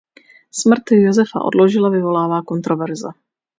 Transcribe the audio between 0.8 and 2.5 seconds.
Josefa Odložila vyvolává